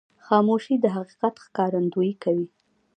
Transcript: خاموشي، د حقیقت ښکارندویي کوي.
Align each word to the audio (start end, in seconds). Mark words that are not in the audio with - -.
خاموشي، 0.25 0.75
د 0.83 0.85
حقیقت 0.95 1.35
ښکارندویي 1.45 2.13
کوي. 2.23 2.47